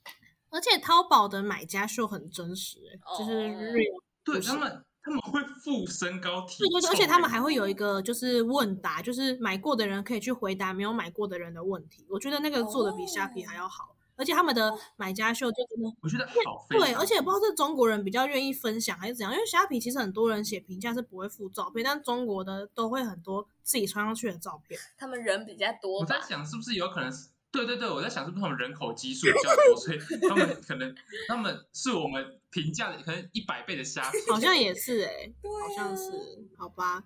[0.51, 3.41] 而且淘宝的买家秀很真实、欸，就是哦
[3.73, 4.01] real。
[4.23, 12.05] 不是对他们他们会附身高体对对对，重而且他们欸还会有一个就是问答，就是买过的人可以去回答没有买过的人的问题。
[12.07, 24.79] 我觉得那个做的比虾皮还要好，而且他们的买家秀就真的我觉得好对，而且不知道是中国人比较愿意分享还是怎样，因为虾皮其实很多人写评价是不会附照片，但中国的都会很多自己穿上去的照片。
[24.95, 26.21] 他们人比较多我在？
[26.21, 30.95] 想是不是有可能是，对对对，我在想是不是他们人口基数比较多，所以他们可能
[31.27, 36.11] 他们是我们评价的可能一百倍的虾皮，好像也是哎、对啊好像是，
[36.57, 37.03] 好吧。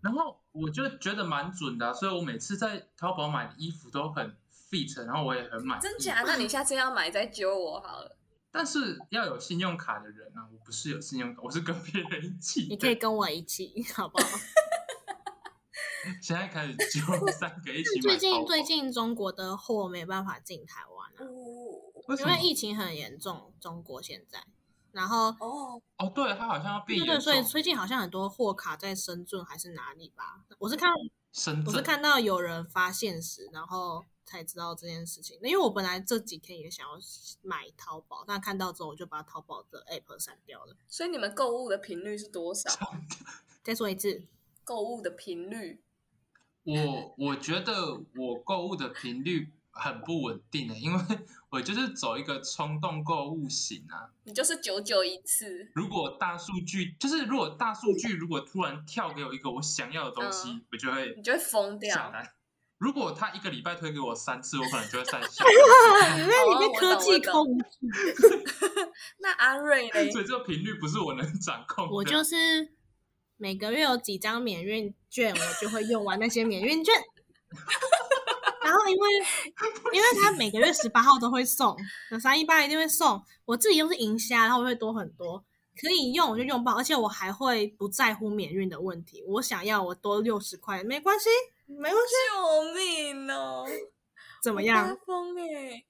[0.00, 4.36] 然后我就觉得蛮准的啊、所以我每次在淘宝买的衣服都很
[4.70, 5.80] fit，然后我也很满意。
[5.80, 6.22] 真假？
[6.26, 8.16] 那你下次要买再揪我好了。
[8.50, 12.66] 但是要有信用卡的人啊，我不是有信用卡，我是跟别人一起。
[12.68, 14.28] 你可以跟我一起，好不好？
[16.22, 21.20] 现在开始就三个一起买最近最近中国的货没办法进台湾啊，
[22.06, 22.38] 为因为？
[22.42, 24.44] 疫情很严重，中国现在，
[24.92, 27.42] 然后哦，哦，对，它好像要变对对，所以。
[27.42, 30.44] 最近好像很多货卡在深圳还是哪里吧？
[30.58, 30.90] 我是看
[31.32, 35.36] 深圳我是看到有人发现时，然后才知道这件事情。
[35.42, 36.98] 因为我本来这几天也想要
[37.42, 40.76] 买淘宝，但看到之后我就把淘宝的 app 删掉了。
[40.88, 42.70] 所以你们购物的频率是多少？
[43.62, 44.22] 再说一次，
[44.62, 45.82] 购物的频率
[46.64, 51.00] 我我觉得我购物的频率很不稳定的，因为
[51.50, 54.10] 我就是走一个冲动购物型啊。
[54.24, 61.94] 你就是久久一次，如果大数据就是如果大数据如果突然跳给我一个我想要的东西，嗯我就会你就会疯掉。
[61.94, 62.32] 下单。
[62.78, 65.44] 如果他一个礼拜推给我三次，我可能就会再下
[66.18, 67.64] 因为你被科技控制。
[69.20, 69.92] 那阿瑞呢。
[70.12, 71.94] 所以这个频率不是我能掌控的。
[71.94, 72.36] 我就是
[73.36, 76.94] 每个月有几张免运券，我就会用完那些免运券。
[78.62, 79.08] 然后因为
[79.92, 81.76] 因为他每个月十八号都会送，
[82.10, 85.44] 有三一八一定会送，我自己又是银虾，然后会多很多，
[85.80, 91.28] 可以用我就用爆，而且我还会不在乎免运的问题，我想要我多六十块没关系，
[91.66, 93.66] 没关系，救命哦！
[94.42, 94.98] 怎么发样？
[95.06, 95.84] 疯哎！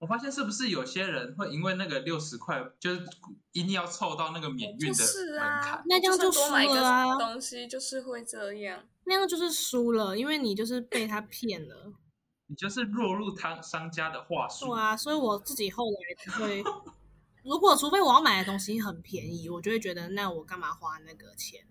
[0.00, 3.06] 我发现是不是有些人会因为那个六十块，就是
[3.52, 8.82] 一定要凑到那个免运就的门槛？，那这样就算多买一输了啊个东西，就是会这样。
[9.04, 11.92] 那样就是输了，因为你就是被他骗了。
[12.48, 14.66] 你就是落入他商家的话术。
[14.66, 16.64] 对啊，所以我自己后来就会，
[17.44, 21.66] 如果除非我要买的东西很便宜，我就会觉得那我干嘛花那个钱？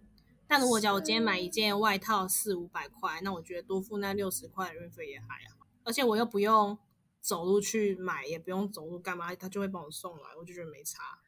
[0.48, 6.78] 但如果讲我今天买一件外套四五百块，那我觉得多付那六十块的运费也还好，而且我又不用
[7.22, 11.20] 走路去买，也不用走路干嘛，他就会帮我送来，我就觉得没差。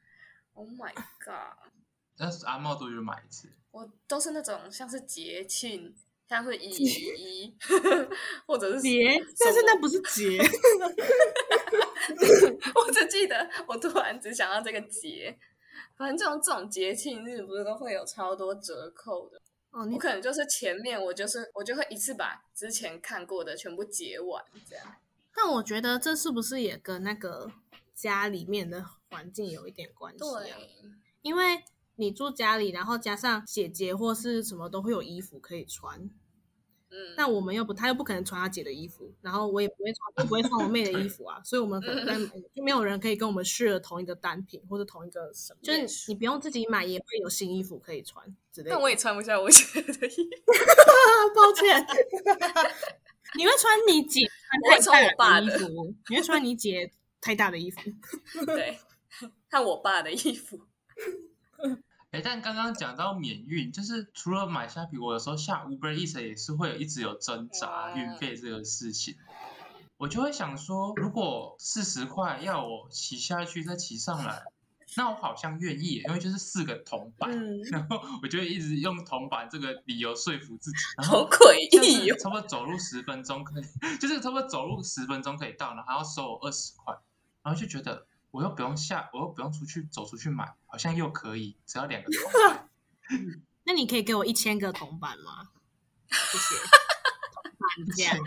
[0.54, 1.72] Oh my god！
[2.18, 3.50] 但是阿茂都有买一次？
[3.72, 5.96] 我都是那种像是节庆，
[6.28, 7.58] 像是 乙一，
[8.46, 10.38] 或者是节，但是那不是节，
[12.76, 15.38] 我只记得，我突然只想到这个节。
[15.96, 19.40] 反正这种这种节庆日不是都会有超多折扣的，
[19.70, 24.96] 哦，你我可能就是前面我就是我就会一次把之前看过的全部结完，这样。
[25.36, 27.52] 但我觉得这是不是也跟那个
[27.94, 30.40] 家里面的环境有一点关系啊？
[30.40, 30.52] 对，
[31.22, 31.64] 因为
[31.96, 36.10] 你住家里，然后加上姐姐或是什么都会有衣服可以穿，
[36.90, 42.18] 嗯，但我们又不，她又不可能穿她姐的衣服，然后我也不会穿，我不会穿我妹的衣服啊，所以我们可能在
[42.56, 48.76] 就没有人可以跟我们 share 同一个单品或者同一个什么，就是你不用自己买，也会有新衣服可以穿之类的。
[48.76, 50.52] 但我也穿不下我姐的衣服，
[51.36, 51.86] 抱歉，
[53.38, 54.22] 你会穿你姐
[54.60, 57.82] 穿太穿我爸的大的衣服， 你会穿你姐太大的衣服。
[58.46, 58.80] 对，
[59.50, 60.68] 看我爸的衣服。
[62.12, 69.16] 哎，但刚刚讲到免运，就是除了买虾皮，我有时候下 Uber Eats 也是会有一直有挣扎嗯运费这个事情。
[69.96, 74.44] 我就会想说，如果四十块要我骑下去再骑上来，
[74.98, 82.16] 那我好像愿意，因为就是四个铜板，嗯，然后我就一直用铜板这个理由说服自己，然后好诡就异哦！
[82.18, 83.64] 是差不多走路十分钟可以，
[84.00, 86.94] 就是差不多走路十分钟可以到，然后还要收我二十块，
[87.42, 92.70] 然后就觉得我又不用下，我又不用出去走出去买，好像又可以，只要两个铜板。
[93.64, 95.50] 那你可以给我一千个铜板吗？
[96.10, 96.56] 谢谢。
[97.32, 98.18] 铜板这样，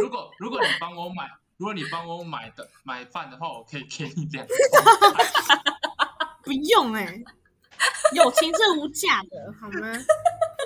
[0.00, 5.77] 如果如果你帮我买，如果你帮我买的买饭的话，我可以给你两个铜板。
[6.48, 7.22] 不用哎、
[8.16, 9.92] 友情是无价的，好吗？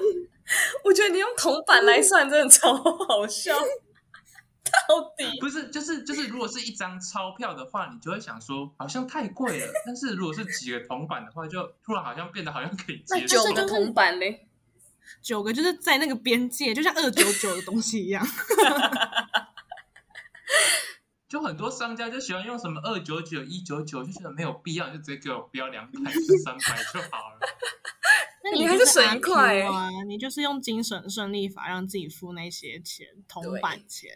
[0.85, 3.53] 我觉得你用铜板来算真的超好笑。
[4.89, 9.67] 到底不是，就是就是，如果是一张钞票的话，你就会想说好像太贵了。
[9.85, 13.53] 但是如果是几个铜板的话，就突然好像变得好像可以接受九。
[13.53, 14.47] 个铜板嘞？
[15.21, 18.25] 九个就是在那个边界，就像二九九的东西一样。
[21.33, 27.41] 就很多商家就喜欢用什么二九九、一九九，就觉得没有必要，就直接给我标两百、是 三百就好了。
[28.45, 34.11] 那你还就是省一啊，你就是用精神胜利法让自己付那些钱，铜板钱。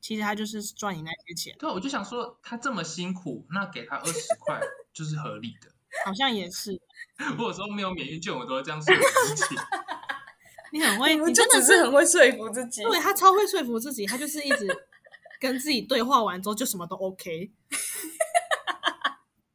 [0.00, 4.58] 其实他就是赚你那些钱，对，我就想说他这么辛苦，那给他二十块
[4.94, 5.70] 就是合理的。
[6.06, 6.80] 好像也是。
[7.36, 9.54] 我有时候没有免运券，我都会这样说服自己。
[10.72, 12.82] 你很会，你真的只是很会说服自己。
[12.84, 14.66] 对他超会说服自己，他就是一直
[15.40, 17.52] 跟自己对话完之后就什么都 OK。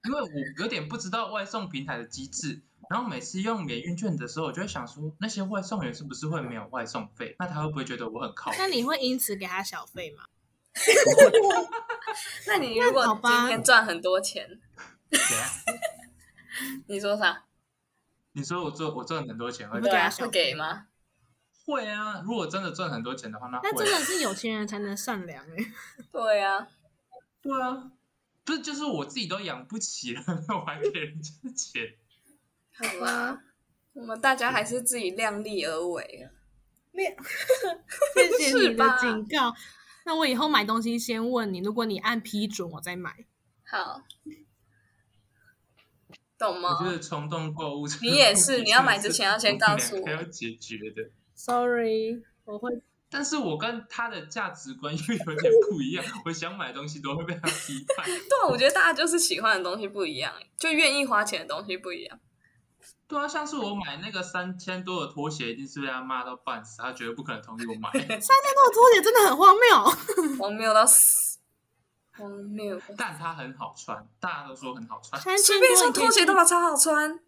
[0.06, 0.30] 因为我
[0.62, 7.36] 有点不知道外送平台的机制，然后每次用免运券的时候，我就会想说，那些外送员是不是会没有外送费？
[7.40, 8.58] 那他会不会觉得我很靠谱？
[8.60, 10.26] 那你会因此给他小费吗？
[12.48, 14.60] 那你如果今天赚很多钱，
[16.88, 17.46] 你说啥？
[18.34, 20.88] 你说我赚我赚很多钱会会对啊，会给他小费给吗？
[21.66, 25.56] 会啊，如果真的赚很多钱的话，那会、那真的 是有钱人才能善良哎、
[26.12, 26.68] 对啊，
[27.42, 27.92] 对啊，
[28.44, 31.96] 不是就是我自己都养不起了， 我还给人家钱。
[32.76, 33.44] 好吧，
[33.94, 36.30] 我们大家还是自己量力而为。
[38.14, 39.54] 谢谢你的警告。
[40.06, 43.26] 那我以后买东西先问你，如果你按批准，我再买。
[43.64, 44.04] 好，
[46.38, 46.84] 懂吗我？
[46.84, 51.10] 觉得冲动购物，你也是你要买之前要先告诉我要解决的。
[51.46, 52.72] Sorry，我会
[53.10, 58.06] 但是我跟他的价值观又有点不一样， 我想买东西都会被他批判。
[58.08, 62.18] 对啊，我觉得大家就是喜欢的东西不一样，就愿意花钱的东西不一样。
[63.10, 67.92] 对啊，像是我买那个三千多的拖鞋，一定是被他骂到半死，他绝对不可能同意我买。
[67.92, 70.38] 三千多的拖鞋真的很荒谬。
[70.40, 71.40] 荒谬到死，
[72.18, 72.80] 荒谬。
[72.98, 75.22] 但它很好穿，大家都说很好穿。
[75.22, 77.20] 三千随便一双拖鞋都把超好穿，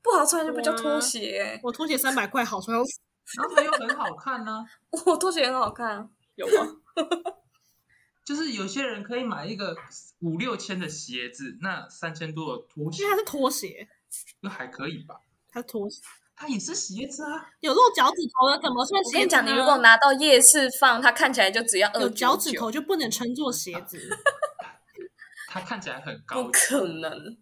[0.00, 2.78] 不好穿就不叫拖鞋、我拖鞋三百块，好穿。
[3.36, 4.64] 然后它又很好看呢、
[5.06, 6.76] 我拖鞋很好看，有吗？
[8.24, 9.76] 就是有些人可以买一个
[10.20, 13.88] 五六千的鞋子，那三千多的拖鞋因为它是拖鞋，
[14.40, 15.16] 那还可以吧？
[15.50, 16.00] 它拖鞋，
[16.34, 17.50] 它也是鞋子啊。
[17.60, 19.08] 有露脚趾头的怎么算鞋？
[19.08, 23.98] 我跟你讲，你如果拿到夜市放，它看起来就只要二有脚趾头就不能称作鞋子。
[25.48, 27.36] 它看起来很高不，可能。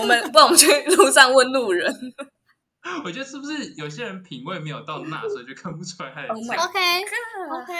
[0.00, 0.66] 我们不然我们去
[0.96, 1.94] 路上问路人。
[3.04, 7.04] 我觉得是不是有些人品味没有到那，所以就看不出来 Oh OK
[7.62, 7.72] OK，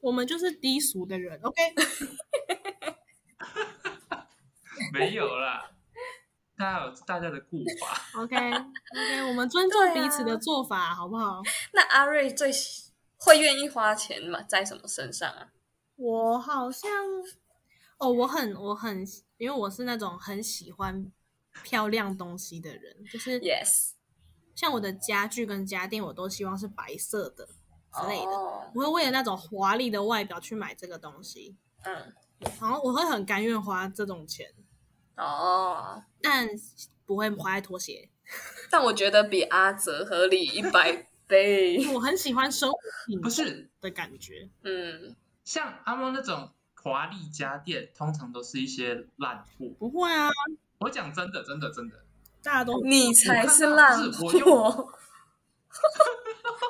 [0.00, 1.38] 我们就是低俗的人。
[1.42, 1.62] OK，
[4.92, 5.70] 没有啦。
[6.58, 11.42] 大家有大家的固法，OK OK，我们尊重彼此的做法，好不好？
[11.74, 15.48] 那阿瑞最喜会愿意花钱嘛，在什么身上啊？
[15.96, 16.90] 我好像
[17.98, 19.04] 哦，我很我很，
[19.36, 21.12] 因为我是那种很喜欢
[21.62, 23.90] 漂亮东西的人，就是 Yes
[24.56, 28.32] 像我的家具跟家电，我都希望是白色的之类的。
[28.32, 32.12] 哦我会为了那种华丽的外表去买这个东西，嗯，
[32.60, 34.52] 然后我会很甘愿花这种钱，
[35.16, 36.48] 哦，但
[37.06, 38.10] 不会花在拖鞋。
[38.70, 41.86] 但我觉得比阿泽合理一百倍。
[41.94, 42.76] 我很喜欢生活
[43.06, 44.50] 品不是的感觉。
[44.62, 49.68] 嗯，像阿猫那种华丽家电，通常都是一些烂货。
[49.78, 50.28] 不会啊，
[50.78, 52.04] 我讲真的，真的，真的，
[52.46, 54.88] 大家都你才是我用货。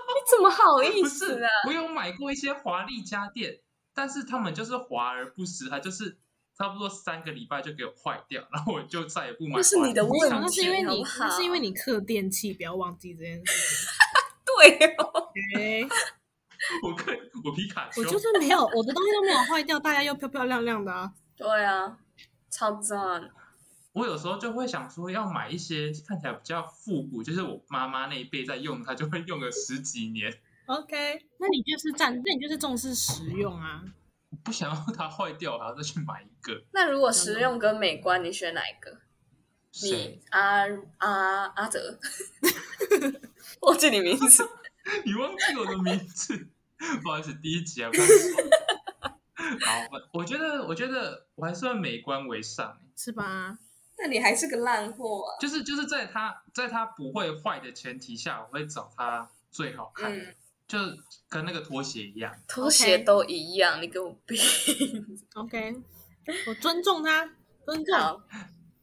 [0.09, 3.61] 你怎么好意思啊？，我有买过一些华丽家电，
[3.95, 6.17] 但是他们就是华而不实，它就是
[6.57, 9.57] 差不多三个礼拜就给我坏掉，然后我就再也不买。
[9.57, 13.87] 那是你的问题那是因为你，那是因为你刻电器，不要忘记这件事
[14.47, 15.13] 对哦
[16.83, 21.13] 我可以我皮卡丘，我就是没有，我的东西都没有坏掉，大家又漂漂亮亮的啊。
[21.37, 21.99] 对啊，
[22.51, 23.31] 超赞。
[23.97, 30.31] 我有时候就会想说，要买一些看起来比较复古，就是我妈妈那一辈在用，她就会用个十几年。
[30.67, 33.83] OK，那你就是占，那你就是重视实用啊。
[34.29, 36.63] 我不想要它坏掉，我还要再去买一个。
[36.73, 39.01] 那如果实用跟美观，你选哪一个？
[39.83, 40.21] 你？
[40.29, 40.67] 阿
[40.99, 41.99] 阿阿泽，
[43.63, 44.47] 忘记你名字。
[45.07, 46.49] 你忘记我的名字？
[47.03, 47.91] 不好意思，第一集啊。
[49.65, 53.57] 好，我我觉得，我觉得我还是会美观为上，是吧？
[53.99, 55.39] 那你还是个烂货啊！
[55.41, 60.35] 就是就是在它在它不会坏的前提下，我会找它最好看的，嗯，
[60.69, 60.79] 就
[61.29, 62.35] 跟那个拖鞋一样。
[62.47, 64.37] 拖鞋都一样，你给我闭。
[65.35, 65.77] OK，
[66.47, 67.31] 我尊重他，
[67.65, 68.23] 尊重。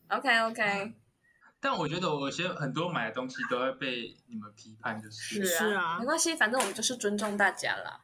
[0.09, 0.93] ，OK OK，
[1.61, 8.01] 但我觉得我有些很多买的东西都会被你们批判，就是是啊没关系，反正我们就是尊重大家啦，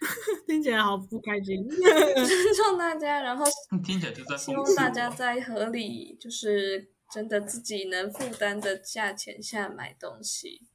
[0.46, 1.66] 听起来好不开心。
[1.68, 3.44] 尊重大家，然后
[3.84, 5.10] 听起来就在希望大家。
[5.10, 10.66] 在合理，就是真的自己能负担的价钱下买东西。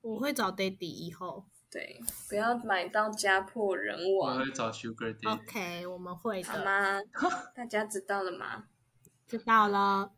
[0.00, 1.46] 我会找 Daddy 以后。
[1.70, 5.30] 对，不要买到家破人亡我亡，会找 Sugar Daddy。
[5.30, 7.02] OK，我们会的，好吗？
[7.54, 8.64] 大家知道了吗？
[9.26, 10.12] 知道了，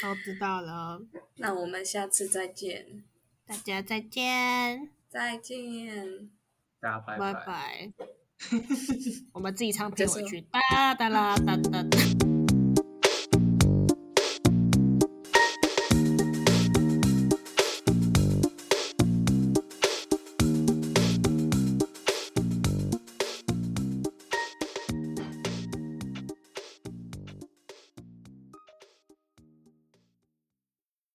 [0.00, 1.02] 都知道了。
[1.38, 3.02] 那我们下次再见，
[3.44, 6.30] 大家再见，再见。
[6.82, 7.44] 大家拜拜拜。
[7.46, 7.92] 拜。
[9.32, 12.11] 我们自己唱片尾曲，哒哒啦哒哒哒。